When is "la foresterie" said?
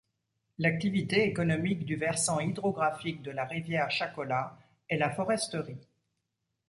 4.97-5.87